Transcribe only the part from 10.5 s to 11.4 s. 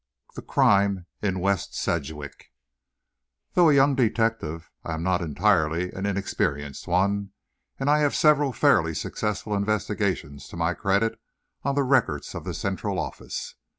my credit